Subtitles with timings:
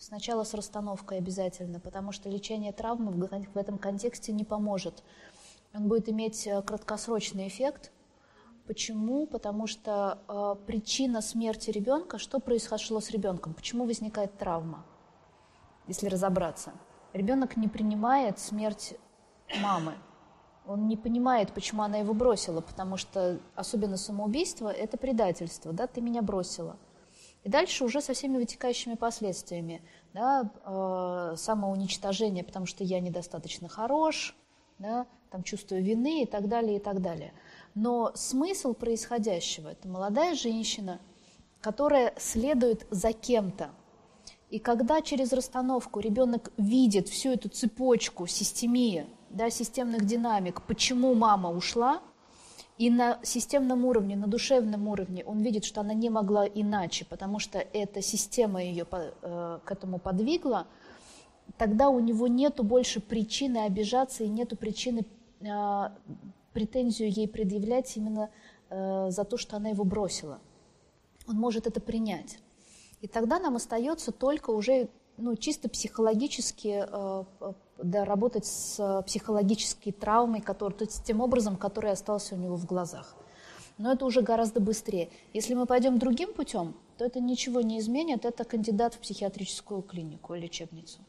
[0.00, 5.04] Сначала с расстановкой обязательно, потому что лечение травмы в этом контексте не поможет.
[5.74, 7.92] Он будет иметь э, краткосрочный эффект.
[8.66, 9.26] Почему?
[9.26, 14.86] Потому что э, причина смерти ребенка, что произошло с ребенком, почему возникает травма,
[15.86, 16.72] если разобраться.
[17.12, 18.94] Ребенок не принимает смерть
[19.60, 19.92] мамы.
[20.66, 26.00] Он не понимает, почему она его бросила, потому что особенно самоубийство– это предательство, да, ты
[26.00, 26.78] меня бросила–
[27.44, 29.82] и дальше уже со всеми вытекающими последствиями.
[30.12, 34.36] Да, э, самоуничтожение, потому что я недостаточно хорош,
[34.78, 37.32] да, там чувствую вины и так далее, и так далее.
[37.74, 41.00] Но смысл происходящего– это молодая женщина,
[41.60, 43.70] которая следует за кем-то.
[44.50, 51.50] И когда через расстановку ребенок видит всю эту цепочку системии, да, системных динамик, почему мама
[51.50, 52.02] ушла–
[52.80, 57.38] и на системном уровне, на душевном уровне он видит, что она не могла иначе, потому
[57.38, 60.66] что эта система ее э, к этому подвигла,
[61.58, 65.04] тогда у него нет больше причины обижаться и нет причины
[65.40, 65.90] э,
[66.54, 68.30] претензию ей предъявлять именно
[68.70, 70.40] э, за то, что она его бросила.
[71.28, 72.38] Он может это принять.
[73.02, 74.88] И тогда нам остается только уже
[75.20, 77.24] ну, чисто психологически э,
[77.82, 82.66] да, работать с психологической травмой, который, то есть тем образом, который остался у него в
[82.66, 83.16] глазах.
[83.78, 85.08] Но это уже гораздо быстрее.
[85.32, 90.34] Если мы пойдем другим путем, то это ничего не изменит, это кандидат в психиатрическую клинику,
[90.34, 91.00] лечебницу.